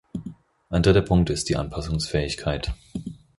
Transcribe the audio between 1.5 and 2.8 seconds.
Anpassungsfähigkeit.